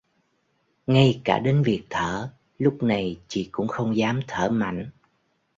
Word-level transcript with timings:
Ngay 0.87 1.21
cả 1.23 1.39
đến 1.39 1.63
việc 1.63 1.83
thở 1.89 2.29
lúc 2.57 2.83
này 2.83 3.19
chị 3.27 3.49
cũng 3.51 3.67
không 3.67 3.97
dám 3.97 4.19
thở 4.27 4.49
mạnh 4.49 4.89